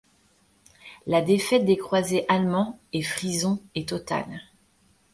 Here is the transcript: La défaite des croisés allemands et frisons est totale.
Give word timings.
La 1.05 1.21
défaite 1.21 1.63
des 1.63 1.77
croisés 1.77 2.25
allemands 2.27 2.79
et 2.91 3.03
frisons 3.03 3.61
est 3.75 3.87
totale. 3.87 4.41